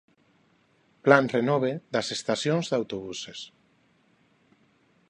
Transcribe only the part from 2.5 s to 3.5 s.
de autobuses.